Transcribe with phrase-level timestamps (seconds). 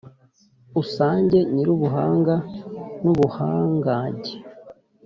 [0.81, 2.35] usange nyir’ubuhanga
[3.03, 4.33] n’ubuhangage